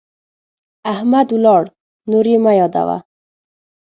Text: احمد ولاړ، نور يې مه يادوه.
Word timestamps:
احمد 0.93 1.27
ولاړ، 1.35 1.63
نور 2.11 2.25
يې 2.31 2.37
مه 2.43 2.51
يادوه. 2.59 2.97